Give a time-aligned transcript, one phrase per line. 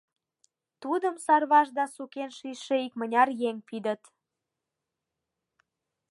[0.81, 4.01] Тудым Сарваш да сукен шичше икмыняр еҥ пидыт.